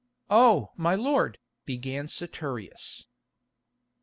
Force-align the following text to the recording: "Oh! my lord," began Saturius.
"Oh! 0.31 0.71
my 0.77 0.95
lord," 0.95 1.37
began 1.63 2.07
Saturius. 2.07 3.03